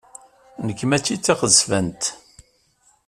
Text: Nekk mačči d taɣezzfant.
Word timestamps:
Nekk 0.65 0.79
mačči 0.85 1.15
d 1.17 1.21
taɣezzfant. 1.25 2.03